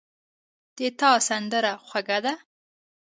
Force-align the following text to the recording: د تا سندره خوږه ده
د 0.77 0.79
تا 0.99 1.11
سندره 1.27 1.73
خوږه 1.85 2.19
ده 2.25 2.33